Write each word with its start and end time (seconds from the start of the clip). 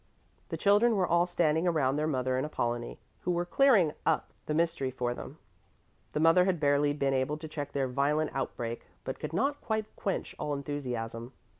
The 0.49 0.57
children 0.57 0.95
were 0.95 1.05
all 1.05 1.27
standing 1.27 1.67
around 1.67 1.95
their 1.95 2.07
mother 2.07 2.35
and 2.35 2.43
Apollonie, 2.43 2.97
who 3.19 3.29
were 3.29 3.45
clearing 3.45 3.93
up 4.03 4.33
the 4.47 4.55
mystery 4.55 4.89
for 4.89 5.13
them. 5.13 5.37
The 6.13 6.19
mother 6.19 6.45
had 6.45 6.59
barely 6.59 6.91
been 6.91 7.13
able 7.13 7.37
to 7.37 7.47
check 7.47 7.73
their 7.73 7.87
violent 7.87 8.31
outbreak, 8.33 8.87
but 9.03 9.19
could 9.19 9.31
not 9.31 9.61
quite 9.61 9.95
quench 9.95 10.33
all 10.39 10.55
enthusiasm. 10.55 11.33